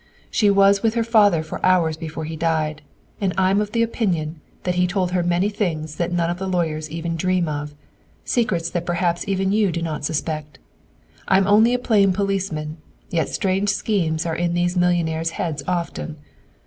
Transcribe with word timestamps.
"She 0.31 0.49
was 0.49 0.81
with 0.81 0.95
her 0.95 1.03
father 1.03 1.43
for 1.43 1.63
hours 1.63 1.95
before 1.95 2.25
he 2.25 2.35
died, 2.35 2.81
and 3.21 3.35
I'm 3.37 3.61
of 3.61 3.71
the 3.71 3.83
opinion 3.83 4.41
that 4.63 4.73
he 4.73 4.87
told 4.87 5.11
her 5.11 5.21
many 5.21 5.47
things 5.47 5.97
that 5.97 6.11
none 6.11 6.27
of 6.31 6.39
the 6.39 6.47
lawyers 6.47 6.89
even 6.89 7.15
dream 7.15 7.47
of, 7.47 7.75
secrets 8.25 8.71
that 8.71 8.83
perhaps 8.87 9.27
even 9.27 9.51
you 9.51 9.71
do 9.71 9.83
not 9.83 10.03
suspect! 10.03 10.57
I'm 11.27 11.45
only 11.45 11.75
a 11.75 11.77
plain 11.77 12.13
policeman, 12.13 12.77
yet 13.11 13.29
strange 13.29 13.69
schemes 13.69 14.25
are 14.25 14.35
in 14.35 14.55
these 14.55 14.75
millionaires' 14.75 15.29
heads 15.37 15.61
often. 15.67 16.17